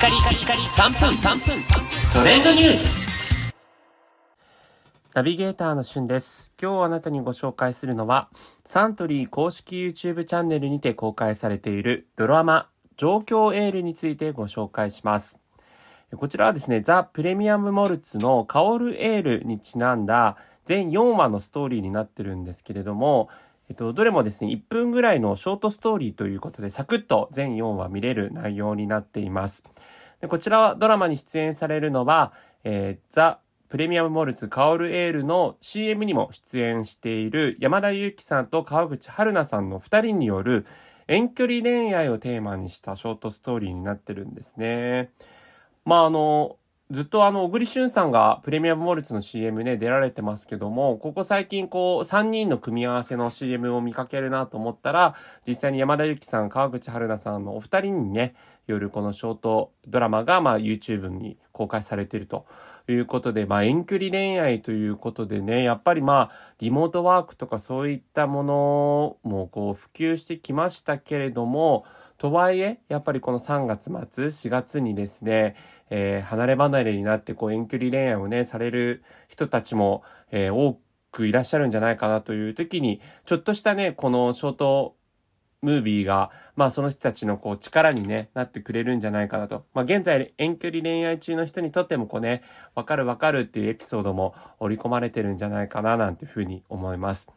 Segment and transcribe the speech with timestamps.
[0.00, 1.62] カリカリカリ3分3分
[2.10, 3.54] トレンドニュース
[5.12, 6.54] ナビゲーターのしゅんです。
[6.58, 8.30] 今日あなたにご紹介するのは、
[8.64, 15.38] サントリー公式 YouTube チャンネルにて公開されているドラマ、状況エールについてご紹介します。
[16.16, 23.28] こちらはですね、ザ・プレミアム・モルツのカオル・エールにちなんだ全4話のストーリーになってるんですけれども、
[23.70, 29.62] えっと、どれもですね、1分ぐらいのショートストーリーということで、サクッと全4話見れる内容になっています。
[30.20, 32.32] でこちらはドラマに出演されるのは、
[32.64, 33.38] えー、ザ・
[33.68, 40.66] プレミアムモルツカオルエールの CM にも出演している山田裕貴さんと川口春奈さんの2人による
[41.06, 45.10] 遠距離恋愛をテーマにしたショートストーリーになってるんですね。
[45.84, 46.56] まああの、
[46.90, 55.14] ずっとあの、小栗旬さんがプレミアムモルツの CM ね、出られてますけども、ここ最近こう、3人の組み合わせの CM を見かけるなと思ったら、
[55.46, 58.34] 実際に山田ゆきさん、川口春奈さんのお二人にね、
[58.66, 62.46] よるこのショートドラマが、まあ YouTube に公開されていると
[62.88, 71.84] いうことで、まあ遠距離恋愛ということでね、やっぱりまあ、リモートワークとかそういったものもこう、普及してきましたけれども、
[72.16, 75.54] とはいえ、やっぱりこの3月末、4月にですね、
[75.90, 84.96] えー、離れ離れになってこう遠距離恋愛をね、される人たちも、えー、多くいらっしゃるんじゃないかなという時に、ちょっとしたね、このショート
[85.62, 89.66] ムービーが、まあその人たちのこう力にね、なってくれるんじゃないかなと。
[89.74, 92.42] まあ現在遠距離恋愛中の人にとってもこうね、
[92.74, 97.28] わかるわかるっていうエピソードも織り込まれてるんじゃないかななんていうふうに思います。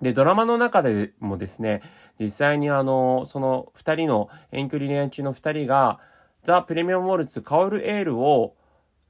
[0.00, 1.80] で、ドラマの中でもですね、
[2.20, 5.98] 実際にあの、その二人の遠距離恋愛中の二人が、
[6.42, 8.54] ザ・プレミアム・モルツ、カオル・エールを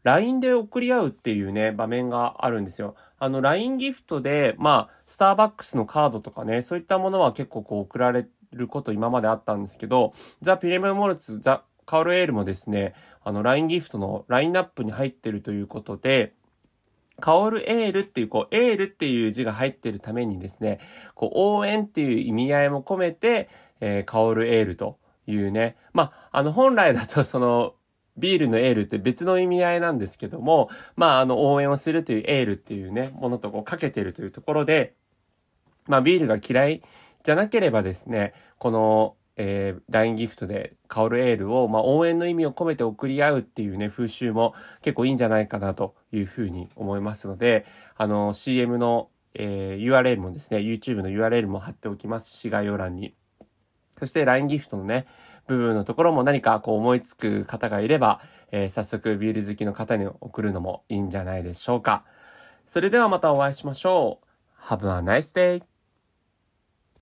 [0.08, 2.94] LINE で送り合うっていうね、場面があるんですよ。
[3.18, 16.32] あの、LINE ギフトで、まあ、スターバックスのカードとかね、そういったものは結構こう送られること今まであったんですけど、ザ・プレム・モルツ、ザ・カオル・エールもですね、あの、LINE ギフトのラインナップに入ってるということで、
[17.20, 20.78] カオルエールっていう、こう、エールっていう字が入ってるためにですね、
[21.14, 25.76] こう、応援っていう意味合いも込めて、えー、カオルエールというね。
[25.92, 27.74] まあ、あの、本来だとその、
[28.18, 34.94] ビールのエールって別の意味合いなんですけども、まあ、あの、応援をするというエールっていうね、ものとこう、かけてるというところで、
[35.86, 36.82] まあ、ビールが嫌い
[37.22, 47.64] じゃなければですね、この、えー、LINE ギフトで香るエールを、まあ、応援の意味を込めて送り合うっていうね、風習も結構いいんじゃないかなというふうに思いますので、
[47.96, 53.14] あの、CM の、えー、URL もですね、YouTube の URL も貼っておきますし、概要欄に。
[53.98, 55.06] そして LINE ギフトのね、
[55.46, 58.20] 部分のところも何かこう思いつく方がいれば、
[58.52, 62.04] えー、早速ビール好きの方に送るのもいいんじゃないでしょうか。
[62.66, 64.62] それではまたお会いしましょう。
[64.62, 65.77] Have a nice day!